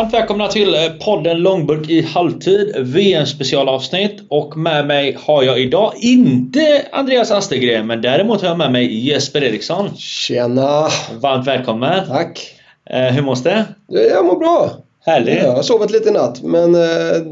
Eh, 0.00 0.04
varmt 0.04 0.14
välkomna 0.14 0.48
till 0.48 0.74
eh, 0.74 0.80
podden 1.04 1.38
Långburk 1.38 1.90
i 1.90 2.02
halvtid, 2.02 2.76
VM 2.78 3.26
specialavsnitt 3.26 4.22
och 4.28 4.56
med 4.56 4.86
mig 4.86 5.16
har 5.20 5.42
jag 5.42 5.60
idag 5.60 5.92
inte 5.96 6.82
Andreas 6.92 7.30
Astegren 7.30 7.86
men 7.86 8.02
däremot 8.02 8.40
har 8.40 8.48
jag 8.48 8.58
med 8.58 8.72
mig 8.72 9.06
Jesper 9.08 9.44
Eriksson. 9.44 9.96
Tjena! 9.96 10.88
Varmt 11.20 11.46
välkommen! 11.46 12.06
Tack! 12.06 12.54
Eh, 12.90 13.00
hur 13.00 13.22
mås 13.22 13.42
det? 13.42 13.64
Jag 13.88 14.26
mår 14.26 14.38
bra. 14.38 14.70
Härligt! 15.06 15.42
Jag 15.42 15.52
har 15.52 15.62
sovit 15.62 15.90
lite 15.90 16.08
i 16.08 16.12
natt 16.12 16.42
men 16.42 16.74
eh, 16.74 17.22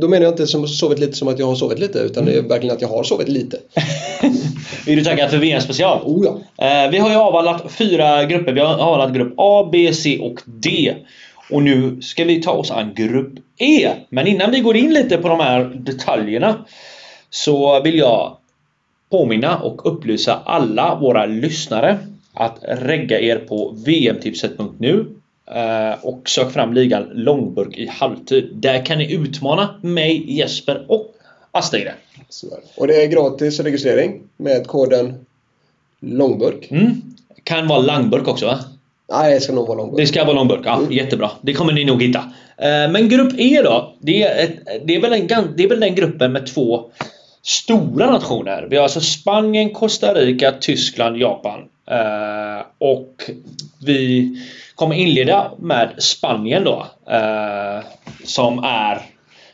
då 0.00 0.08
menar 0.08 0.24
jag 0.24 0.32
inte 0.32 0.46
som 0.46 0.68
sovit 0.68 0.98
lite 0.98 1.12
som 1.12 1.28
att 1.28 1.38
jag 1.38 1.46
har 1.46 1.54
sovit 1.54 1.78
lite 1.78 1.98
utan 1.98 2.24
det 2.24 2.32
är 2.32 2.42
verkligen 2.42 2.76
att 2.76 2.82
jag 2.82 2.88
har 2.88 3.02
sovit 3.02 3.28
lite. 3.28 3.58
är 4.86 4.96
du 4.96 5.04
taggad 5.04 5.30
för 5.30 5.38
VM 5.38 5.60
special? 5.60 6.00
Oh 6.04 6.26
ja! 6.26 6.66
Eh, 6.66 6.90
vi 6.90 6.98
har 6.98 7.10
ju 7.10 7.16
avhandlat 7.16 7.72
fyra 7.72 8.24
grupper. 8.24 8.52
Vi 8.52 8.60
har 8.60 8.74
avhandlat 8.74 9.12
grupp 9.12 9.34
A, 9.36 9.68
B, 9.72 9.92
C 9.92 10.18
och 10.18 10.40
D. 10.44 10.94
Och 11.50 11.62
nu 11.62 12.02
ska 12.02 12.24
vi 12.24 12.42
ta 12.42 12.52
oss 12.52 12.70
an 12.70 12.94
grupp 12.94 13.32
E. 13.58 13.94
Men 14.08 14.26
innan 14.26 14.50
vi 14.50 14.60
går 14.60 14.76
in 14.76 14.92
lite 14.92 15.18
på 15.18 15.28
de 15.28 15.40
här 15.40 15.64
detaljerna 15.64 16.64
så 17.30 17.82
vill 17.82 17.98
jag 17.98 18.36
påminna 19.10 19.58
och 19.58 19.92
upplysa 19.92 20.42
alla 20.44 20.94
våra 20.94 21.26
lyssnare 21.26 21.98
att 22.34 22.58
regga 22.62 23.20
er 23.20 23.36
på 23.36 23.74
vmtipset.nu 23.86 25.06
eh, 25.46 26.04
och 26.04 26.28
sök 26.28 26.52
fram 26.52 26.72
ligan 26.74 27.10
långburk 27.12 27.76
i 27.78 27.86
halvtid. 27.86 28.50
Där 28.52 28.84
kan 28.84 28.98
ni 28.98 29.12
utmana 29.12 29.80
mig, 29.82 30.36
Jesper 30.38 30.84
och 30.88 31.14
Astegren. 31.50 31.94
Och 32.76 32.86
det 32.86 33.02
är 33.02 33.06
gratis 33.06 33.60
registrering 33.60 34.20
med 34.36 34.66
koden 34.66 35.26
långburk. 36.00 36.70
Mm. 36.70 37.02
Kan 37.42 37.68
vara 37.68 37.78
langburk 37.78 38.28
också 38.28 38.46
va? 38.46 38.58
Nej, 39.12 39.34
det 39.34 39.40
ska 39.40 39.52
nog 39.52 39.66
vara 39.68 39.78
långburk. 39.78 39.98
Det 40.00 40.06
ska 40.06 40.24
vara 40.24 40.34
långburk, 40.36 40.60
ja 40.64 40.76
Mm. 40.78 40.92
jättebra. 40.92 41.30
Det 41.40 41.52
kommer 41.52 41.72
ni 41.72 41.84
nog 41.84 42.02
hitta. 42.02 42.18
Eh, 42.56 42.90
Men 42.90 43.08
grupp 43.08 43.32
E 43.38 43.60
då? 43.64 43.94
Det 44.00 44.22
är, 44.22 44.44
ett, 44.44 44.52
det, 44.86 44.94
är 44.96 45.00
väl 45.00 45.12
en, 45.12 45.26
det 45.56 45.64
är 45.64 45.68
väl 45.68 45.80
den 45.80 45.94
gruppen 45.94 46.32
med 46.32 46.46
två 46.46 46.90
stora 47.42 48.10
nationer. 48.10 48.66
Vi 48.70 48.76
har 48.76 48.82
alltså 48.82 49.00
Spanien, 49.00 49.70
Costa 49.70 50.14
Rica, 50.14 50.52
Tyskland, 50.60 51.16
Japan. 51.16 51.58
Eh, 51.90 52.64
Och 52.78 53.30
vi 53.86 54.32
kommer 54.74 54.94
inleda 54.96 55.50
med 55.58 55.88
Spanien 55.98 56.64
då. 56.64 56.86
eh, 57.10 57.84
Som 58.24 58.58
är 58.64 59.02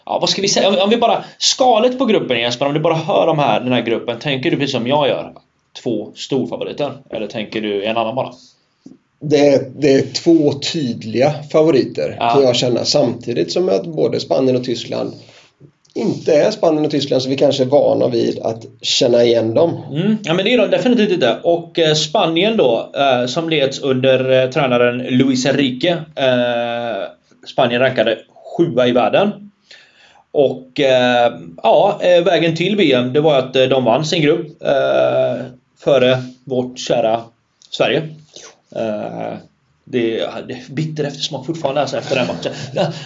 Ja, 0.07 0.19
vad 0.19 0.29
ska 0.31 0.43
vi 0.43 0.49
säga? 0.49 0.69
Om- 0.69 0.79
Om 0.83 0.91
vi 0.91 0.97
bara... 0.97 1.25
Skalet 1.39 1.99
på 1.99 2.05
gruppen 2.07 2.41
Jesper, 2.41 2.67
om 2.67 2.75
du 2.75 2.81
bara 2.81 2.95
hör 2.95 3.27
de 3.27 3.39
här, 3.39 3.61
den 3.61 3.73
här 3.73 3.83
gruppen. 3.83 4.19
Tänker 4.19 4.51
du 4.51 4.57
precis 4.57 4.73
som 4.73 4.87
jag 4.87 5.09
gör? 5.09 5.33
Två 5.83 6.13
storfavoriter? 6.15 6.93
Eller 7.11 7.27
tänker 7.27 7.61
du 7.61 7.85
en 7.85 7.97
annan 7.97 8.15
bara? 8.15 8.31
Det 9.29 9.49
är, 9.49 9.71
det 9.79 9.95
är 9.95 10.03
två 10.03 10.53
tydliga 10.53 11.35
favoriter 11.53 12.17
Ja. 12.21 12.31
kan 12.31 12.43
jag 12.43 12.57
känna 12.57 12.85
samtidigt 12.85 13.53
som 13.53 13.69
att 13.69 13.87
både 13.87 14.21
Spanien 14.21 14.57
och 14.57 14.65
Tyskland 14.65 15.13
inte 15.95 16.35
är 16.35 16.51
Spanien 16.51 16.85
och 16.85 16.91
Tyskland 16.91 17.23
så 17.23 17.29
vi 17.29 17.37
kanske 17.37 17.63
är 17.63 17.67
vana 17.67 18.09
vid 18.09 18.39
att 18.39 18.65
känna 18.83 19.25
igen 19.25 19.55
dem. 19.55 19.83
Mm, 19.93 20.19
ja 20.25 20.35
men 20.35 20.45
det 20.45 20.55
är 20.55 20.59
de 20.59 20.71
definitivt 20.71 21.11
inte. 21.13 21.39
Och 21.43 21.79
eh, 21.79 21.95
Spanien 21.95 22.57
då, 22.57 22.93
eh, 22.97 23.27
som 23.27 23.49
leds 23.51 23.79
under 23.79 24.43
eh, 24.43 24.51
tränaren 24.51 24.99
Luis 24.99 25.47
Enrique. 25.47 25.91
Eh, 26.15 27.09
Spanien 27.47 27.81
rankade 27.81 28.19
sjua 28.57 28.87
i 28.87 28.93
världen. 28.93 29.51
Och 30.31 30.81
eh, 30.81 31.33
ja, 31.63 32.01
eh, 32.03 32.25
vägen 32.25 32.57
till 32.57 32.77
VM 32.77 33.13
det 33.13 33.21
var 33.21 33.39
att 33.39 33.53
de 33.55 33.85
vann 33.85 34.05
sin 34.05 34.23
grupp 34.23 34.47
före 35.85 36.19
vårt 36.45 36.79
kära 36.79 37.21
Sverige. 37.71 38.03
Eh, 38.77 39.39
det 39.85 40.21
är 40.21 40.43
det 40.49 40.55
är 40.55 40.73
bitter 40.73 41.05
eftersmak 41.05 41.47
fortfarande 41.47 41.81
alltså 41.81 41.97
efter 41.97 42.17
den 42.17 42.27
matchen. 42.27 42.53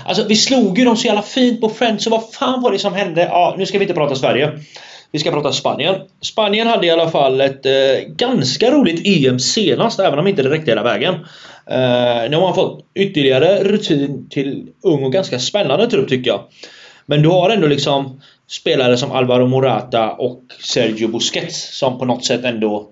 Alltså 0.04 0.24
vi 0.28 0.36
slog 0.36 0.78
ju 0.78 0.84
dem 0.84 0.96
så 0.96 1.06
jävla 1.06 1.22
fint 1.22 1.60
på 1.60 1.68
Friends, 1.68 2.04
så 2.04 2.10
vad 2.10 2.32
fan 2.32 2.62
var 2.62 2.72
det 2.72 2.78
som 2.78 2.94
hände? 2.94 3.22
Ja, 3.22 3.54
nu 3.58 3.66
ska 3.66 3.78
vi 3.78 3.84
inte 3.84 3.94
prata 3.94 4.14
Sverige. 4.14 4.58
Vi 5.12 5.18
ska 5.18 5.30
prata 5.30 5.52
Spanien. 5.52 5.94
Spanien 6.20 6.66
hade 6.66 6.86
i 6.86 6.90
alla 6.90 7.10
fall 7.10 7.40
ett 7.40 7.66
eh, 7.66 7.72
ganska 8.16 8.70
roligt 8.70 9.06
EM 9.06 9.38
senast, 9.38 10.00
även 10.00 10.18
om 10.18 10.26
inte 10.26 10.42
det 10.42 10.50
räckte 10.50 10.70
hela 10.70 10.82
vägen. 10.82 11.14
Eh, 11.66 12.30
nu 12.30 12.36
har 12.36 12.40
man 12.40 12.54
fått 12.54 12.84
ytterligare 12.94 13.64
rutin 13.64 14.28
till 14.30 14.66
ung 14.82 15.04
och 15.04 15.12
ganska 15.12 15.38
spännande 15.38 15.90
trupp 15.90 16.08
tycker 16.08 16.30
jag. 16.30 16.40
Men 17.06 17.22
du 17.22 17.28
har 17.28 17.50
ändå 17.50 17.66
liksom 17.66 18.20
spelare 18.48 18.96
som 18.96 19.12
Alvaro 19.12 19.46
Morata 19.46 20.12
och 20.12 20.42
Sergio 20.60 21.08
Busquets 21.08 21.78
som 21.78 21.98
på 21.98 22.04
något 22.04 22.24
sätt 22.24 22.44
ändå 22.44 22.90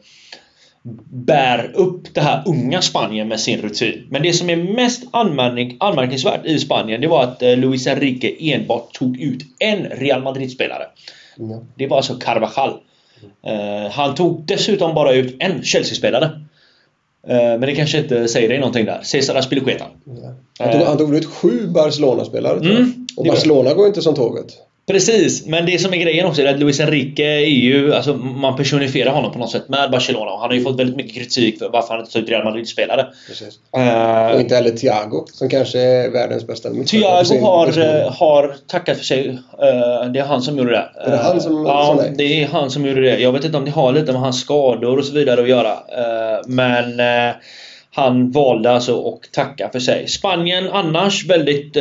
bär 1.11 1.71
upp 1.75 2.15
det 2.15 2.21
här 2.21 2.43
unga 2.47 2.83
Spanien 2.83 3.29
med 3.29 3.41
sin 3.41 3.61
rutin. 3.61 4.07
Men 4.11 4.23
det 4.23 4.33
som 4.33 4.51
är 4.51 4.57
mest 4.57 5.05
anmärkning, 5.11 5.77
anmärkningsvärt 5.81 6.47
i 6.47 6.59
Spanien 6.59 7.01
det 7.01 7.07
var 7.09 7.23
att 7.23 7.43
eh, 7.43 7.57
Luis 7.57 7.87
Enrique 7.87 8.37
enbart 8.41 8.93
tog 8.93 9.21
ut 9.21 9.43
en 9.59 9.87
Real 9.87 10.23
Madrid-spelare. 10.23 10.83
Ja. 11.37 11.63
Det 11.75 11.87
var 11.87 11.97
alltså 11.97 12.15
Carvajal. 12.15 12.71
Eh, 13.47 13.91
han 13.91 14.15
tog 14.15 14.47
dessutom 14.47 14.95
bara 14.95 15.13
ut 15.13 15.37
en 15.39 15.63
Chelsea-spelare. 15.63 16.25
Eh, 17.29 17.37
men 17.37 17.61
det 17.61 17.75
kanske 17.75 17.99
inte 17.99 18.29
säger 18.29 18.49
dig 18.49 18.59
någonting 18.59 18.85
där. 18.85 19.01
Cesar 19.03 19.35
Azpilicueta. 19.35 19.85
Han 20.59 20.73
tog, 20.73 20.83
han 20.83 20.99
tog 20.99 21.15
ut 21.17 21.27
sju 21.27 21.67
Barcelona-spelare. 21.67 22.59
Mm, 22.61 23.07
Och 23.17 23.27
Barcelona 23.27 23.75
går 23.75 23.87
inte 23.87 24.03
som 24.03 24.15
tåget. 24.15 24.47
Precis, 24.91 25.47
men 25.47 25.67
det 25.67 25.79
som 25.79 25.93
är 25.95 25.97
grejen 25.97 26.27
också 26.27 26.43
är 26.43 26.47
att 26.47 26.59
Luis 26.59 26.81
Enrique 26.81 27.25
är 27.25 27.47
ju, 27.47 27.95
alltså 27.95 28.15
man 28.15 28.57
personifierar 28.57 29.11
honom 29.11 29.33
på 29.33 29.39
något 29.39 29.51
sätt 29.51 29.69
med 29.69 29.91
Barcelona 29.91 30.31
han 30.31 30.41
har 30.41 30.55
ju 30.55 30.63
fått 30.63 30.81
väldigt 30.81 30.97
mycket 30.97 31.15
kritik 31.15 31.59
för 31.59 31.69
varför 31.69 31.89
han 31.89 32.01
inte 32.01 32.13
tagit 32.13 32.25
ut 32.25 32.31
Real 32.31 32.45
Madrid-spelare. 32.45 33.07
Eh, 33.77 34.35
Och 34.35 34.41
inte 34.41 34.55
heller 34.55 34.71
Thiago 34.71 35.25
som 35.33 35.49
kanske 35.49 35.81
är 35.81 36.11
världens 36.11 36.47
bästa 36.47 36.71
mittfältare. 36.71 37.25
Thiago 37.25 37.45
har, 37.45 38.11
har 38.11 38.55
tackat 38.67 38.97
för 38.99 39.05
sig. 39.05 39.29
Eh, 39.29 40.11
Det 40.13 40.19
är 40.19 40.25
han 40.25 40.43
som 40.43 40.59
gjorde 40.59 40.71
det. 40.71 40.89
Är 41.07 41.11
det 41.11 41.17
han 41.17 41.41
som 41.41 41.57
Eh, 41.57 41.73
Ja, 41.73 42.03
det 42.17 42.43
är 42.43 42.47
han 42.47 42.71
som 42.71 42.87
gjorde 42.87 43.01
det. 43.01 43.19
Jag 43.19 43.33
vet 43.33 43.45
inte 43.45 43.59
om 43.59 43.65
det 43.65 43.71
har 43.71 43.93
lite 43.93 44.13
med 44.13 44.21
hans 44.21 44.41
skador 44.41 44.99
och 44.99 45.05
så 45.05 45.13
vidare 45.13 45.43
att 45.43 45.49
göra. 45.49 45.79
Men 46.47 47.01
han 47.95 48.31
valde 48.31 48.71
alltså 48.71 49.09
att 49.09 49.33
tacka 49.33 49.69
för 49.73 49.81
sig. 49.81 50.09
Spanien 50.09 50.69
annars 50.69 51.27
väldigt... 51.27 51.77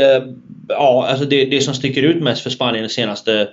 Ja, 0.70 1.08
alltså 1.08 1.26
det, 1.26 1.46
det 1.46 1.62
som 1.62 1.74
sticker 1.74 2.04
ut 2.04 2.24
mest 2.24 2.42
för 2.42 2.50
Spanien 2.50 2.84
de 2.84 2.90
senaste 2.90 3.48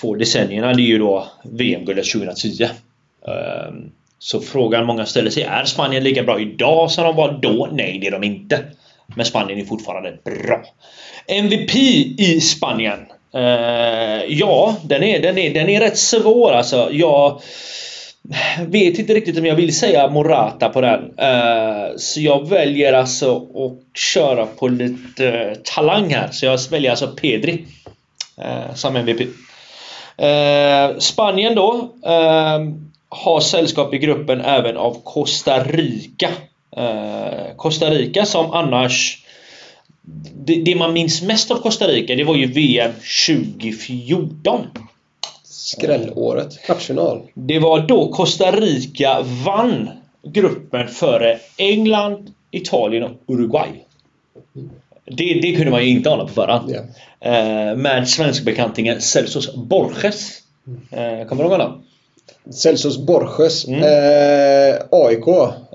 två 0.00 0.14
decennierna 0.14 0.72
det 0.72 0.82
är 0.82 0.86
ju 0.86 0.98
då 0.98 1.26
VM-guldet 1.44 2.12
2010. 2.12 2.64
Ehm, 2.64 3.90
så 4.18 4.40
frågan 4.40 4.86
många 4.86 5.06
ställer 5.06 5.30
sig 5.30 5.42
är 5.42 5.64
Spanien 5.64 6.04
lika 6.04 6.22
bra 6.22 6.40
idag 6.40 6.90
som 6.90 7.04
de 7.04 7.16
var 7.16 7.38
då? 7.42 7.68
Nej, 7.72 7.98
det 7.98 8.06
är 8.06 8.10
de 8.10 8.24
inte. 8.24 8.64
Men 9.06 9.26
Spanien 9.26 9.58
är 9.58 9.64
fortfarande 9.64 10.18
bra. 10.24 10.62
MVP 11.26 11.74
i 12.18 12.40
Spanien? 12.40 12.98
Ehm, 13.34 14.22
ja, 14.28 14.76
den 14.84 15.02
är, 15.02 15.22
den, 15.22 15.38
är, 15.38 15.54
den 15.54 15.68
är 15.68 15.80
rätt 15.80 15.98
svår 15.98 16.52
alltså. 16.52 16.88
Jag 16.92 17.40
vet 18.66 18.98
inte 18.98 19.14
riktigt 19.14 19.38
om 19.38 19.46
jag 19.46 19.54
vill 19.54 19.76
säga 19.76 20.08
Morata 20.08 20.68
på 20.68 20.80
den. 20.80 21.18
Eh, 21.18 21.96
så 21.96 22.20
jag 22.20 22.48
väljer 22.48 22.92
alltså 22.92 23.36
att 23.36 23.98
köra 23.98 24.46
på 24.46 24.68
lite 24.68 25.28
eh, 25.28 25.54
talang 25.64 26.14
här. 26.14 26.28
Så 26.32 26.46
jag 26.46 26.58
väljer 26.70 26.90
alltså 26.90 27.06
Pedri 27.06 27.64
eh, 28.38 28.74
som 28.74 28.96
MVP. 28.96 29.28
Spanien 30.98 31.54
då 31.54 31.90
har 33.08 33.40
sällskap 33.40 33.94
i 33.94 33.98
gruppen 33.98 34.40
även 34.40 34.76
av 34.76 34.96
Costa 35.04 35.64
Rica. 35.64 36.28
Costa 37.56 37.90
Rica 37.90 38.24
som 38.24 38.50
annars 38.50 39.22
det, 40.34 40.54
det 40.54 40.74
man 40.74 40.92
minns 40.92 41.22
mest 41.22 41.50
av 41.50 41.56
Costa 41.56 41.86
Rica 41.86 42.14
det 42.14 42.24
var 42.24 42.36
ju 42.36 42.46
VM 42.46 42.92
2014. 43.26 44.66
Skrällåret. 45.66 46.62
Kvartsfinal. 46.62 47.22
Det 47.34 47.58
var 47.58 47.80
då 47.80 48.08
Costa 48.12 48.50
Rica 48.50 49.24
vann 49.44 49.90
gruppen 50.22 50.88
före 50.88 51.38
England, 51.56 52.32
Italien 52.50 53.02
och 53.02 53.10
Uruguay. 53.26 53.68
Det, 55.04 55.40
det 55.42 55.56
kunde 55.56 55.70
man 55.70 55.84
ju 55.84 55.90
inte 55.90 56.10
ana 56.10 56.22
på 56.22 56.32
förhand. 56.32 56.74
Eh, 57.20 57.76
med 57.76 58.08
svenskbekantingen 58.08 59.00
Celsos 59.00 59.54
Borges. 59.54 60.42
Eh, 60.90 61.28
kommer 61.28 61.42
du 61.42 61.48
ihåg 61.50 61.60
honom? 61.60 61.82
Celsius 62.50 62.98
Borges. 62.98 63.68
Mm. 63.68 63.82
Eh, 63.82 64.76
AIK. 64.90 65.26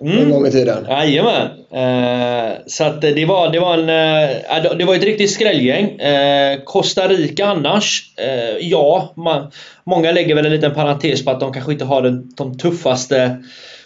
Mm. 0.02 0.18
En 0.18 0.32
gång 0.32 0.48
i 0.48 0.52
tiden. 0.52 0.86
Jajamän! 0.90 1.48
Eh, 1.72 2.58
så 2.68 2.84
att 2.84 3.02
det 3.02 3.26
var, 3.26 3.52
det 3.52 3.60
var 3.60 3.74
en... 3.78 3.90
Eh, 3.90 4.78
det 4.78 4.86
var 4.86 4.96
ett 4.96 5.04
riktigt 5.04 5.32
skrällgäng. 5.32 6.00
Eh, 6.00 6.60
Costa 6.64 7.08
Rica 7.08 7.46
annars, 7.46 8.14
eh, 8.18 8.68
ja. 8.68 9.14
Man, 9.16 9.52
många 9.84 10.12
lägger 10.12 10.36
väl 10.36 10.46
en 10.46 10.52
liten 10.52 10.74
parentes 10.74 11.26
på 11.26 11.32
att 11.32 11.40
de 11.40 11.54
kanske 11.54 11.72
inte 11.72 11.86
har 11.86 12.02
den, 12.02 12.34
de 12.38 12.58
tuffaste 12.58 13.44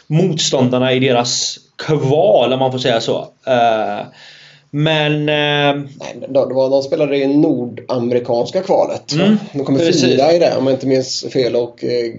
motståndarna 0.08 0.94
i 0.94 1.00
deras 1.00 1.58
kval, 1.78 2.54
om 2.54 2.60
man 2.60 2.72
får 2.72 2.80
säga 2.80 3.02
så. 3.02 3.28
Men... 4.76 5.30
Eh, 5.30 5.84
Nej, 6.00 6.16
de, 6.30 6.50
de, 6.50 6.70
de 6.72 6.82
spelade 6.84 7.18
i 7.18 7.28
nordamerikanska 7.28 8.62
kvalet. 8.62 9.12
Mm, 9.14 9.38
de 9.54 9.66
kommer 9.66 9.80
precis. 9.80 10.04
fyra 10.04 10.34
i 10.34 10.40
det 10.40 10.58
om 10.58 10.68
jag 10.68 10.74
inte 10.76 10.88
minns 10.88 11.26
fel 11.34 11.56
och 11.56 11.84
eh, 11.84 12.14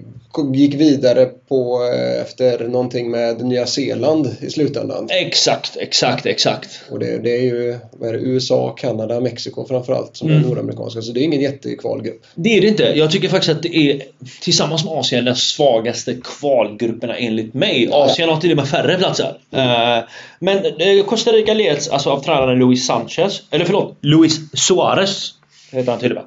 gick 0.53 0.73
vidare 0.75 1.25
på 1.25 1.79
eh, 1.93 2.21
efter 2.21 2.67
någonting 2.67 3.11
med 3.11 3.45
Nya 3.45 3.65
Zeeland 3.65 4.35
i 4.41 4.49
slutändan. 4.49 5.07
exakt, 5.11 5.77
exakt, 5.79 6.25
exakt. 6.25 6.69
Och 6.91 6.99
det, 6.99 7.17
det 7.23 7.37
är 7.37 7.41
ju 7.41 7.69
är 8.03 8.13
det, 8.13 8.19
USA, 8.19 8.75
Kanada, 8.77 9.19
Mexiko 9.19 9.65
framförallt 9.67 10.17
som 10.17 10.27
är 10.29 10.31
Mm. 10.37 10.49
nordamerikanska. 10.49 11.01
Så 11.01 11.11
det 11.11 11.19
är 11.19 11.23
ingen 11.23 11.41
jättekvalgrupp. 11.41 12.21
Det 12.35 12.57
är 12.57 12.61
det 12.61 12.67
inte. 12.67 12.83
Jag 12.83 13.11
tycker 13.11 13.29
faktiskt 13.29 13.51
att 13.51 13.63
det 13.63 13.77
är 13.77 14.01
tillsammans 14.41 14.85
med 14.85 14.93
Asien 14.93 15.25
den 15.25 15.35
svagaste 15.35 16.15
kvalgrupperna 16.23 17.15
enligt 17.17 17.53
mig. 17.53 17.87
Ja. 17.91 18.05
Asien 18.05 18.29
har 18.29 18.37
till 18.41 18.51
och 18.51 18.57
med 18.57 18.67
färre 18.67 18.97
platser. 18.97 19.37
Eh, 19.51 20.03
men 20.39 20.57
eh, 20.57 21.05
Costa 21.05 21.31
Rica 21.31 21.53
leds 21.53 21.89
alltså 21.89 22.09
av 22.09 22.23
tränaren 22.23 22.46
Luis 22.55 22.85
Sanchez. 22.85 23.43
Eller 23.51 23.65
förlåt, 23.65 23.97
Luis 24.01 24.51
Suarez 24.53 25.33
heter 25.71 25.91
han 25.91 25.99
med. 26.01 26.23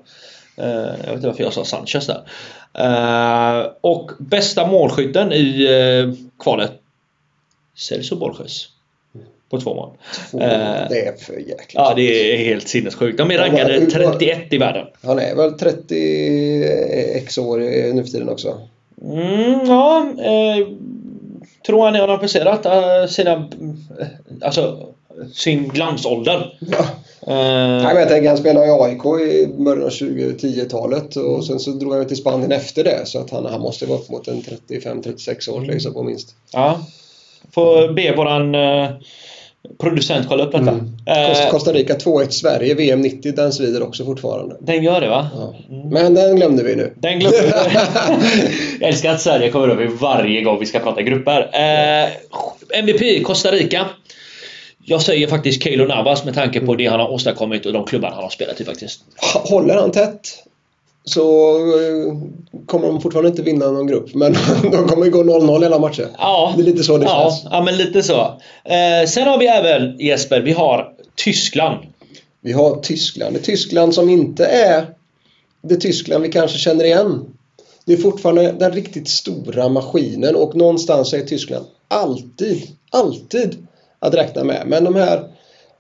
Eh, 0.57 0.99
jag 1.01 1.07
vet 1.07 1.15
inte 1.15 1.27
varför 1.27 1.43
jag 1.45 1.53
sa 1.53 1.65
Sanchez 1.65 2.07
där. 2.07 2.23
Eh, 2.75 3.67
och 3.81 4.11
bästa 4.19 4.67
målskytten 4.67 5.33
i 5.33 5.65
eh, 5.65 6.27
kvalet 6.43 6.73
Celso 7.77 8.17
Borges. 8.17 8.67
På 9.51 9.61
två 9.61 9.75
mål. 9.75 9.91
Två, 10.31 10.39
det 10.39 11.07
är 11.07 11.17
för 11.17 11.33
jäkligt. 11.33 11.71
Ja, 11.75 11.93
det 11.97 12.35
är 12.35 12.39
helt 12.45 12.69
sinnessjukt. 12.69 13.19
De 13.19 13.31
är 13.31 13.39
rankade 13.39 13.81
men- 13.81 13.91
31 13.91 14.53
i 14.53 14.59
världen. 14.59 14.87
Han 15.03 15.19
är 15.19 15.35
väl 15.35 15.53
30 15.53 16.65
x 17.17 17.39
år 17.39 17.59
nu 17.95 18.05
för 18.05 18.11
tiden 18.11 18.29
också. 18.29 18.61
Mm, 19.03 19.67
ja, 19.67 20.13
eh, 20.19 20.67
tror 21.67 21.85
han 21.85 21.95
har 21.95 22.19
passerat 22.19 23.11
sina, 23.11 23.49
alltså 24.41 24.89
sin 25.35 25.69
glansålder. 25.69 26.55
Ja. 26.71 26.79
Eh, 27.27 27.83
Nej, 27.83 27.97
jag 27.97 28.09
tänker 28.09 28.29
han 28.29 28.39
spelade 28.39 28.67
i 28.67 28.71
AIK 28.71 29.05
i 29.23 29.47
början 29.59 29.83
av 29.85 29.91
2010-talet 29.91 31.17
och 31.17 31.45
sen 31.47 31.59
så 31.61 31.71
drog 31.71 31.95
han 31.95 32.07
till 32.07 32.17
Spanien 32.17 32.53
efter 32.53 32.85
det 32.85 33.07
så 33.07 33.19
att 33.19 33.31
han, 33.31 33.47
han 33.47 33.61
måste 33.61 33.87
vara 33.87 33.99
upp 33.99 34.09
mot 34.11 34.29
en 34.29 34.43
35-36 34.69 35.51
år 35.51 35.61
liksom 35.61 35.93
på 35.95 36.03
minst. 36.03 36.35
ja. 36.53 36.81
Får 37.55 37.93
be 37.93 38.15
våran 38.17 38.55
eh, 38.55 38.89
producent 39.81 40.29
kolla 40.29 40.45
upp 40.45 40.53
detta. 40.53 40.71
Mm. 40.71 40.93
Eh, 41.07 41.51
Costa- 41.51 41.73
Rica 41.73 41.95
2-1 41.95 42.29
Sverige, 42.31 42.75
VM 42.75 43.01
90, 43.01 43.33
den 43.33 43.53
svider 43.53 43.83
också 43.83 44.05
fortfarande. 44.05 44.57
den 44.61 44.83
gör 44.83 45.01
det 45.01 45.09
va? 45.09 45.29
Ja. 45.37 45.55
Men 45.91 46.15
den 46.15 46.37
glömde 46.37 46.63
vi 46.63 46.77
nu. 46.77 46.93
Den 46.97 47.19
glömde 47.19 47.39
Jag 48.81 48.89
älskar 48.89 49.11
att 49.13 49.21
Sverige 49.21 49.51
kommer 49.51 49.69
över 49.69 49.87
varje 49.87 50.43
gång 50.43 50.59
vi 50.61 50.67
ska 50.67 50.79
prata 50.79 51.03
grupper. 51.03 51.51
Eh, 51.53 52.09
MVP 52.79 53.25
Costa 53.25 53.51
Rica. 53.51 53.87
Jag 54.91 55.03
säger 55.03 55.27
faktiskt 55.27 55.63
Keylor 55.63 55.87
Navas 55.87 56.25
med 56.25 56.35
tanke 56.35 56.61
på 56.61 56.75
det 56.75 56.87
han 56.87 57.01
har 57.01 57.11
åstadkommit 57.11 57.67
och 57.67 57.73
de 57.73 57.85
klubbar 57.85 58.11
han 58.11 58.23
har 58.23 58.31
spelat 58.31 58.61
i 58.61 58.65
faktiskt. 58.65 59.01
Håller 59.33 59.75
han 59.75 59.91
tätt 59.91 60.29
så 61.05 61.57
eh, 61.57 62.15
kommer 62.67 62.87
de 62.87 63.01
fortfarande 63.01 63.31
inte 63.31 63.43
vinna 63.43 63.71
någon 63.71 63.87
grupp. 63.87 64.15
Men 64.15 64.33
de 64.63 64.89
kommer 64.89 65.05
ju 65.05 65.11
gå 65.11 65.23
0-0 65.23 65.63
hela 65.63 65.79
matchen. 65.79 66.09
Ja, 66.19 66.55
Det 66.57 66.63
är 66.63 66.65
lite 66.65 66.83
så 66.83 66.99
det 66.99 67.05
ja, 67.05 67.31
känns. 67.31 67.47
ja, 67.51 67.63
men 67.63 67.77
lite 67.77 68.03
så. 68.03 68.21
Eh, 68.65 69.09
sen 69.09 69.29
har 69.29 69.39
vi 69.39 69.47
även 69.47 69.99
Jesper, 69.99 70.41
vi 70.41 70.53
har 70.53 70.93
Tyskland. 71.15 71.85
Vi 72.41 72.53
har 72.53 72.77
Tyskland. 72.77 73.35
Det 73.35 73.41
Tyskland 73.41 73.95
som 73.95 74.11
inte 74.11 74.47
är 74.47 74.87
det 75.63 75.77
Tyskland 75.77 76.23
vi 76.23 76.33
kanske 76.33 76.59
känner 76.59 76.85
igen. 76.85 77.35
Det 77.85 77.93
är 77.93 77.97
fortfarande 77.97 78.53
den 78.53 78.73
riktigt 78.73 79.09
stora 79.09 79.69
maskinen 79.69 80.37
och 80.37 80.57
någonstans 80.57 81.13
är 81.13 81.21
Tyskland 81.21 81.67
alltid, 81.89 82.63
alltid 82.91 83.67
att 84.01 84.15
räkna 84.15 84.45
med. 84.45 84.63
Men 84.67 84.85
de 84.85 84.95
här 84.95 85.29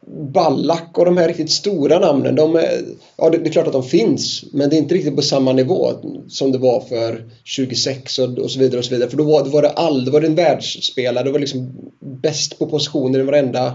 Ballack 0.07 0.99
och 0.99 1.05
de 1.05 1.17
här 1.17 1.29
riktigt 1.29 1.51
stora 1.51 1.99
namnen, 1.99 2.35
de 2.35 2.57
är, 2.57 2.83
ja 3.17 3.31
det, 3.31 3.39
det 3.39 3.49
är 3.49 3.53
klart 3.53 3.67
att 3.67 3.73
de 3.73 3.83
finns, 3.83 4.45
men 4.53 4.71
det 4.71 4.77
är 4.77 4.79
inte 4.79 4.95
riktigt 4.95 5.17
på 5.17 5.23
samma 5.23 5.53
nivå 5.53 5.91
som 6.29 6.53
det 6.53 6.59
var 6.59 6.81
för 6.81 7.25
26 7.45 8.19
och, 8.19 8.39
och 8.39 8.51
så 8.51 8.59
vidare 8.59 8.79
och 8.79 8.85
så 8.85 8.91
vidare. 8.91 9.11
För 9.11 9.17
då 9.17 9.25
var, 9.25 9.45
då 9.45 9.51
var 9.51 9.63
det 9.63 9.71
all, 9.71 10.05
då 10.05 10.13
var 10.13 10.21
det 10.21 10.27
en 10.27 10.35
världsspelare, 10.35 11.25
det 11.25 11.33
var 11.33 11.39
liksom 11.39 11.73
bäst 12.01 12.59
på 12.59 12.67
positioner 12.67 13.19
i 13.19 13.23
varenda 13.23 13.67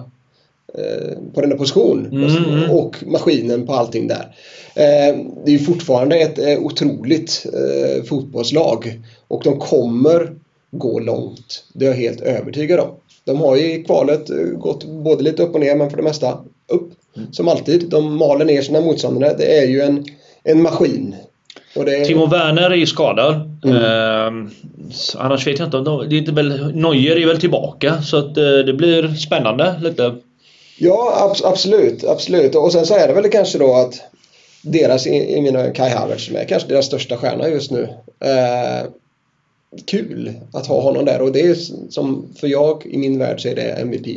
eh, 0.73 1.17
på 1.33 1.41
den 1.41 1.57
position 1.57 2.05
Mm, 2.05 2.43
mm. 2.53 2.71
och 2.71 3.03
maskinen 3.07 3.65
på 3.65 3.73
allting 3.73 4.07
där. 4.07 4.35
Eh, 4.75 5.17
det 5.45 5.55
är 5.55 5.59
fortfarande 5.59 6.19
ett 6.19 6.39
eh, 6.39 6.59
otroligt 6.59 7.45
fotbollslag 8.09 9.01
och 9.27 9.41
de 9.43 9.59
kommer 9.59 10.31
gå 10.71 10.99
långt. 10.99 11.63
Det 11.73 11.85
är 11.85 11.89
jag 11.89 11.97
helt 11.97 12.21
övertygad 12.21 12.79
om. 12.79 12.89
De 13.25 13.41
har 13.41 13.55
ju 13.55 13.73
i 13.73 13.83
kvalet 13.83 14.29
eh, 14.29 14.37
gått 14.37 14.83
både 14.83 15.23
lite 15.23 15.43
upp 15.43 15.53
och 15.53 15.59
ner 15.59 15.75
men 15.75 15.89
för 15.89 15.97
det 15.97 16.03
mesta 16.03 16.39
upp. 16.67 16.91
Som 17.31 17.47
alltid. 17.47 17.89
De 17.89 18.15
maler 18.15 18.45
ner 18.45 18.61
sina 18.61 18.81
motståndare. 18.81 19.35
Det 19.37 19.57
är 19.57 19.67
ju 19.67 19.81
en, 19.81 20.05
en 20.43 20.61
maskin. 20.61 21.15
Och 21.75 21.85
det 21.85 21.95
är, 21.95 22.05
Timo 22.05 22.25
Werner 22.25 22.71
är 22.71 22.75
ju 22.75 22.85
skadad. 22.85 23.59
Mm. 23.63 23.75
Eh, 23.75 24.51
annars 25.17 25.47
vet 25.47 25.59
jag 25.59 25.67
inte 25.67 25.77
om 25.77 25.83
de, 25.83 26.09
det 26.09 26.15
är 26.15 26.17
inte 26.17 26.31
väl, 26.31 26.75
Neuer 26.75 27.17
är 27.21 27.25
väl 27.25 27.39
tillbaka 27.39 28.01
så 28.01 28.17
att 28.17 28.37
eh, 28.37 28.43
det 28.43 28.73
blir 28.73 29.07
spännande 29.07 29.75
lite. 29.83 30.15
Ja, 30.77 31.31
abs- 31.33 31.45
absolut. 31.45 32.03
absolut. 32.03 32.55
Och 32.55 32.71
sen 32.71 32.85
så 32.85 32.93
är 32.95 33.07
det 33.07 33.13
väl 33.13 33.29
kanske 33.29 33.57
då 33.57 33.75
att 33.75 33.93
deras, 34.61 35.07
i, 35.07 35.35
i 35.37 35.41
mina 35.41 35.69
Kai 35.71 35.89
Havertz 35.89 36.25
som 36.25 36.35
är 36.35 36.43
kanske 36.45 36.69
deras 36.69 36.85
största 36.85 37.17
stjärna 37.17 37.49
just 37.49 37.71
nu. 37.71 37.83
Eh, 38.19 38.87
kul 39.85 40.33
att 40.53 40.67
ha 40.67 40.81
honom 40.81 41.05
där 41.05 41.21
och 41.21 41.31
det 41.31 41.41
är 41.41 41.55
som 41.89 42.25
för 42.39 42.47
jag 42.47 42.85
i 42.85 42.97
min 42.97 43.19
värld 43.19 43.41
så 43.41 43.47
är 43.47 43.55
det 43.55 43.61
MVP 43.61 44.07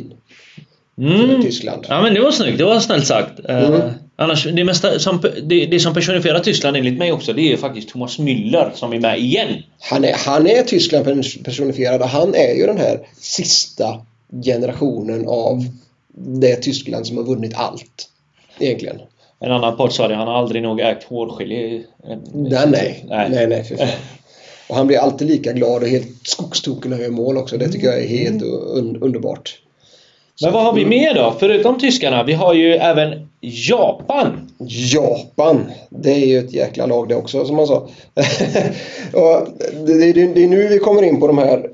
Mm. 0.97 1.41
Tyskland. 1.41 1.85
Ja 1.89 2.01
men 2.01 2.13
det 2.13 2.21
var 2.21 2.31
snyggt, 2.31 2.57
det 2.57 2.63
var 2.65 2.79
snällt 2.79 3.07
sagt. 3.07 3.39
Eh, 3.49 3.67
Mm. 3.69 3.81
annars, 4.15 4.43
det, 4.43 4.63
mesta, 4.63 4.99
som, 4.99 5.21
det, 5.43 5.65
det 5.65 5.79
som 5.79 5.93
personifierar 5.93 6.39
Tyskland 6.39 6.77
enligt 6.77 6.97
mig 6.97 7.11
också 7.11 7.33
det 7.33 7.53
är 7.53 7.57
faktiskt 7.57 7.89
Thomas 7.89 8.19
Müller 8.19 8.69
som 8.75 8.93
är 8.93 8.99
med 8.99 9.19
igen. 9.19 9.47
Han 9.79 10.03
är, 10.05 10.13
han 10.13 10.47
är 10.47 10.63
Tyskland 10.63 11.05
pers- 11.05 11.43
personifierad 11.43 12.01
och 12.01 12.07
han 12.07 12.35
är 12.35 12.53
ju 12.55 12.65
den 12.65 12.77
här 12.77 12.99
sista 13.21 14.01
generationen 14.43 15.27
av 15.27 15.63
det 16.17 16.55
Tyskland 16.55 17.07
som 17.07 17.17
har 17.17 17.23
vunnit 17.23 17.53
allt. 17.55 18.09
Egentligen. 18.59 18.95
En 19.39 19.51
annan 19.51 19.77
podd 19.77 19.93
sa 19.93 20.07
det, 20.07 20.15
han 20.15 20.27
har 20.27 20.35
aldrig 20.35 20.61
nog 20.63 20.79
ägt 20.79 21.03
hårgelé. 21.03 21.81
Nej, 22.33 22.67
nej. 22.67 23.05
Nej, 23.07 23.47
nej, 23.47 23.63
för 23.63 23.75
fan. 23.75 23.87
Och 24.69 24.75
han 24.75 24.87
blir 24.87 24.97
alltid 24.97 25.27
lika 25.27 25.53
glad 25.53 25.83
och 25.83 25.89
helt 25.89 26.27
skogstokig 26.27 26.89
när 26.89 26.97
han 26.97 27.05
gör 27.05 27.11
mål 27.11 27.37
också. 27.37 27.57
Det 27.57 27.67
tycker 27.69 27.87
jag 27.87 27.99
är 27.99 28.07
helt 28.07 28.41
un- 28.43 28.97
underbart. 29.01 29.59
Men 30.41 30.53
vad 30.53 30.63
har 30.63 30.73
vi 30.73 30.85
mer 30.85 31.13
då? 31.13 31.35
Förutom 31.39 31.79
tyskarna, 31.79 32.23
vi 32.23 32.33
har 32.33 32.53
ju 32.53 32.73
även 32.73 33.27
Japan. 33.41 34.51
Japan, 34.67 35.71
det 35.89 36.11
är 36.11 36.25
ju 36.25 36.39
ett 36.39 36.53
jäkla 36.53 36.85
lag 36.85 37.09
det 37.09 37.15
också 37.15 37.45
som 37.45 37.55
man 37.55 37.67
sa. 37.67 37.75
och 39.13 39.47
det, 39.85 40.13
det, 40.13 40.27
det 40.33 40.43
är 40.43 40.47
nu 40.47 40.67
vi 40.67 40.79
kommer 40.79 41.03
in 41.03 41.19
på 41.19 41.27
de 41.27 41.37
här 41.37 41.69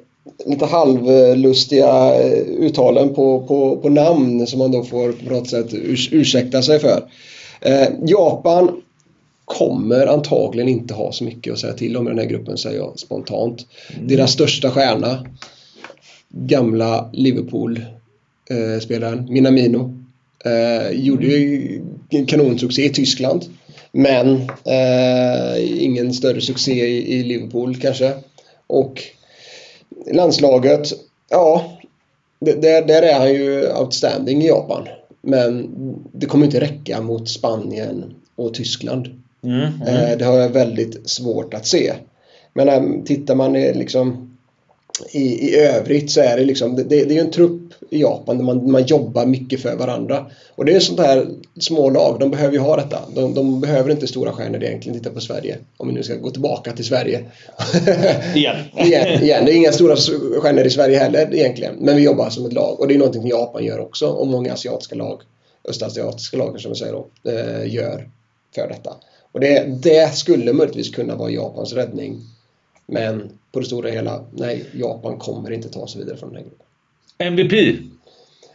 lite 0.46 0.66
halvlustiga 0.66 2.16
eh, 2.16 2.40
uttalen 2.60 3.14
på, 3.14 3.40
på, 3.48 3.78
på 3.78 3.90
namn 3.90 4.48
som 4.48 4.60
man 4.60 4.72
då 4.72 4.84
får 4.84 5.12
på 5.12 5.34
något 5.34 5.50
sätt 5.50 5.74
urs, 5.74 6.10
ursäkta 6.12 6.62
sig 6.62 6.80
för. 6.80 7.04
Eh, 7.62 7.88
Japan 8.06 8.82
kommer 9.46 10.08
antagligen 10.08 10.70
inte 10.70 10.94
ha 10.94 11.12
så 11.12 11.24
mycket 11.24 11.54
att 11.54 11.60
säga 11.60 11.74
till 11.74 11.98
om 11.98 12.08
i 12.08 12.10
den 12.10 12.20
här 12.20 12.25
gruppen 12.25 12.58
säger 12.58 12.78
jag 12.78 13.00
spontant. 13.00 13.66
Deras 14.02 14.32
största 14.32 14.72
stjärna, 14.72 15.25
gamla 16.30 17.10
Liverpool-spelaren 17.14 19.28
Minamino, 19.30 20.06
eh, 20.46 20.90
gjorde 20.92 21.25
ju 21.25 21.82
en 22.10 22.25
kanonsuccé 22.25 22.86
i 22.86 22.90
Tyskland. 22.90 23.46
Men 23.92 24.42
eh, 24.66 25.84
ingen 25.84 26.14
större 26.14 26.42
succé 26.42 26.86
i, 26.86 27.20
i 27.20 27.24
Liverpool 27.24 27.75
kanske. 27.75 28.14
Och 28.68 29.04
landslaget, 30.12 30.94
ja, 31.30 31.78
där, 32.40 32.88
där 32.88 33.02
är 33.02 33.20
han 33.20 33.34
ju 33.34 33.74
outstanding 33.74 34.42
i 34.42 34.48
Japan. 34.48 34.88
Men 35.22 35.70
det 36.12 36.25
kommer 36.25 36.46
inte 36.46 36.60
räcka 36.60 37.02
mot 37.02 37.30
Spanien 37.30 38.16
och 38.36 38.54
Tyskland. 38.54 39.25
Mm. 39.46 39.82
Eh, 39.88 40.18
Det 40.18 40.25
har 40.25 40.38
jag 40.38 40.50
väldigt 40.50 41.10
svårt 41.10 41.54
att 41.54 41.68
se. 41.68 41.94
Men 42.54 42.70
eh, 42.70 43.04
tittar 43.06 43.36
man 43.36 43.56
i, 43.56 43.74
liksom, 43.74 44.38
i, 45.12 45.50
i 45.50 45.56
övrigt 45.56 46.12
så 46.12 46.22
är 46.22 46.38
det 46.38 46.44
liksom, 46.44 46.75
det, 46.75 46.84
det 46.84 47.02
är 47.02 47.12
ju 47.12 47.20
en 47.20 47.32
trupp 47.32 47.62
i 47.90 48.02
Japan 48.02 48.38
där 48.38 48.46
man, 48.46 48.72
man 48.72 48.84
jobbar 48.86 49.25
mycket 49.25 49.62
för 49.62 49.75
varandra. 49.75 50.25
Och 50.56 50.66
det 50.66 50.74
är 50.75 50.80
sånt 50.80 51.00
här 51.00 51.28
små 51.60 51.90
lag, 51.90 52.20
de 52.20 52.32
behöver 52.32 52.54
ju 52.54 52.60
ha 52.60 52.75
detta. 52.75 53.00
De, 53.16 53.34
de 53.34 53.62
behöver 53.62 53.92
inte 53.92 54.08
stora 54.08 54.32
stjärnor 54.32 54.64
egentligen, 54.64 55.00
titta 55.00 55.10
på 55.14 55.22
Sverige. 55.22 55.58
Om 55.78 55.88
vi 55.88 55.94
nu 55.94 56.04
ska 56.04 56.16
gå 56.16 56.32
tillbaka 56.32 56.72
till 56.72 56.86
Sverige. 56.86 57.25
Igen. 58.36 58.56
igen, 58.86 59.24
igen. 59.24 59.46
Det 59.46 59.52
är 59.52 59.56
inga 59.56 59.72
stora 59.72 59.96
stjärnor 60.42 60.66
i 60.66 60.70
Sverige 60.70 60.98
heller 60.98 61.34
egentligen. 61.34 61.75
Men 61.80 61.96
vi 61.96 62.04
jobbar 62.04 62.30
som 62.30 62.46
ett 62.46 62.54
lag 62.54 62.80
och 62.80 62.88
det 62.88 62.94
är 62.94 62.98
någonting 62.98 63.22
som 63.22 63.30
Japan 63.30 63.64
gör 63.64 63.80
också 63.80 64.08
och 64.08 64.28
många 64.28 64.54
asiatiska 64.54 64.96
lag, 64.96 65.22
östasiatiska 65.70 66.38
lag 66.38 66.62
som 66.62 66.72
vi 66.72 66.78
säger 66.78 66.94
då, 66.94 67.08
eh, 67.32 67.74
gör 67.74 68.10
för 68.56 68.68
detta. 68.68 68.94
Och 69.36 69.42
det, 69.42 69.84
det 69.84 70.15
skulle 70.15 70.54
möjligtvis 70.54 70.89
kunna 70.89 71.15
vara 71.15 71.30
Japans 71.30 71.74
räddning. 71.74 72.22
Men 72.88 73.30
på 73.51 73.60
det 73.60 73.65
stora 73.65 73.89
hela, 73.89 74.24
nej, 74.32 74.65
Japan 74.74 75.18
kommer 75.18 75.51
inte 75.51 75.70
ta 75.70 75.88
sig 75.88 76.01
vidare 76.01 76.18
från 76.18 76.30
den 76.34 76.38
här 76.38 76.44
gruppen. 76.44 76.65
MVP. 77.18 77.80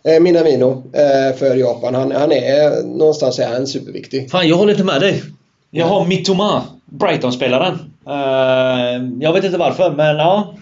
Eh, 0.05 0.21
Minamino 0.21 0.83
eh, 0.93 1.37
för 1.37 1.57
Japan. 1.57 1.95
Han, 1.95 2.13
han 2.13 2.33
är 2.33 2.83
någonstans 2.83 3.39
är 3.39 3.49
han 3.49 3.67
superviktig. 3.67 4.31
Fan, 4.31 4.49
jag 4.49 4.57
håller 4.57 4.73
inte 4.73 4.85
med 4.85 5.01
dig. 5.01 5.23
Jag 5.71 5.87
har 5.87 6.07
Mitoma, 6.07 6.63
Brighton-spelaren. 6.85 7.79
Eh, 8.07 9.09
jag 9.21 9.33
vet 9.33 9.45
inte 9.45 9.59
varför, 9.59 9.91
men 9.91 10.17
ja. 10.17 10.55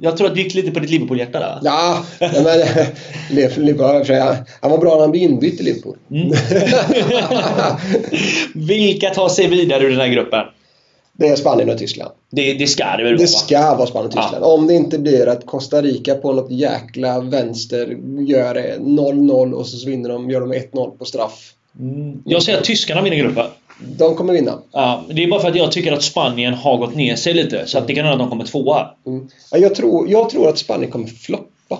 Jag 0.00 0.16
tror 0.16 0.26
att 0.28 0.34
det 0.34 0.40
gick 0.40 0.54
lite 0.54 0.70
på 0.70 0.80
ditt 0.80 0.90
Liverpool-hjärta 0.90 1.38
där. 1.38 1.58
Ja, 1.62 2.04
nej, 2.20 2.30
men 2.44 2.86
Liverpool, 3.36 4.14
han- 4.60 4.70
var 4.70 4.78
bra 4.78 4.94
när 4.94 5.00
han 5.00 5.10
blev 5.10 5.22
inbytt 5.22 5.60
i 5.60 5.62
Liverpool. 5.62 5.96
Mm. 6.10 6.32
Vilka 8.66 9.10
tar 9.10 9.28
sig 9.28 9.48
vidare 9.48 9.84
ur 9.84 9.90
den 9.90 10.00
här 10.00 10.08
gruppen? 10.08 10.44
Det 11.18 11.28
är 11.28 11.36
Spanien 11.36 11.70
och 11.70 11.78
Tyskland. 11.78 12.10
Det, 12.30 12.54
det 12.54 12.66
ska 12.66 12.84
det 12.84 13.04
väl 13.04 13.04
vara? 13.04 13.16
Det 13.16 13.22
va? 13.22 13.26
ska 13.26 13.74
vara 13.74 13.86
Spanien 13.86 14.06
och 14.06 14.12
Tyskland. 14.12 14.44
Om 14.44 14.66
det 14.66 14.74
inte 14.74 14.98
blir 14.98 15.26
att 15.26 15.46
Costa 15.46 15.82
Rica 15.82 16.14
på 16.14 16.32
något 16.32 16.50
jäkla 16.50 17.20
vänster 17.20 17.96
gör 18.28 18.54
det 18.54 18.76
0-0 18.78 19.52
och 19.52 19.66
så 19.66 19.86
vinner 19.86 20.08
de, 20.08 20.30
gör 20.30 20.40
de 20.40 20.52
1-0 20.52 20.98
på 20.98 21.04
straff. 21.04 21.52
Mm. 21.80 22.22
Jag 22.24 22.42
säger 22.42 22.58
att 22.58 22.64
tyskarna 22.64 23.02
vinner 23.02 23.16
gruppen. 23.16 23.46
De 23.78 24.14
kommer 24.14 24.32
vinna. 24.32 24.58
Ja, 24.72 25.04
det 25.08 25.24
är 25.24 25.28
bara 25.28 25.40
för 25.40 25.48
att 25.48 25.56
jag 25.56 25.72
tycker 25.72 25.92
att 25.92 26.02
Spanien 26.02 26.54
har 26.54 26.76
gått 26.76 26.94
ner 26.94 27.16
sig 27.16 27.34
lite. 27.34 27.66
Så 27.66 27.78
att 27.78 27.86
det 27.86 27.94
kan 27.94 28.04
hända 28.04 28.24
att 28.24 28.30
de 28.30 28.30
kommer 28.30 28.44
tvåa. 28.44 28.90
Mm. 29.06 29.28
Ja, 29.50 29.58
Jag, 29.58 29.74
tror, 29.74 30.08
jag 30.10 30.30
tror 30.30 30.48
att 30.48 30.58
Spanien 30.58 30.90
kommer 30.90 31.06
floppa 31.06 31.78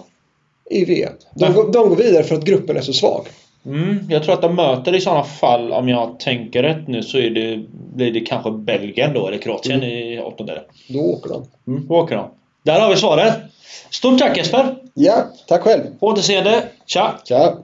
i 0.70 0.84
VM. 0.84 1.12
De, 1.34 1.52
går, 1.52 1.72
de 1.72 1.88
går 1.88 1.96
vidare 1.96 2.24
för 2.24 2.34
att 2.34 2.44
gruppen 2.44 2.76
är 2.76 2.80
så 2.80 2.92
svag. 2.92 3.26
Mm, 3.66 3.98
jag 4.08 4.22
tror 4.24 4.34
att 4.34 4.42
de 4.42 4.54
möter 4.54 4.94
i 4.94 5.00
sådana 5.00 5.24
fall, 5.24 5.72
om 5.72 5.88
jag 5.88 6.20
tänker 6.20 6.62
rätt 6.62 6.88
nu, 6.88 7.02
så 7.02 7.18
är 7.18 7.30
det, 7.30 7.62
blir 7.94 8.12
det 8.12 8.20
kanske 8.20 8.50
Belgien 8.50 9.14
då, 9.14 9.28
eller 9.28 9.38
Kroatien 9.38 9.82
i 9.82 10.20
åttondelen. 10.20 10.62
Då 10.88 10.98
åker 11.00 11.28
de. 11.28 11.44
Mm, 11.66 11.86
då 11.88 11.94
åker 11.94 12.16
de. 12.16 12.28
Där 12.62 12.80
har 12.80 12.90
vi 12.90 12.96
svaret. 12.96 13.34
Stort 13.90 14.18
tack 14.18 14.36
Jesper! 14.36 14.76
Ja, 14.94 15.24
tack 15.48 15.62
själv. 15.62 15.82
På 16.00 16.06
återseende. 16.06 16.62
Tja! 16.86 17.14
Tja! 17.24 17.56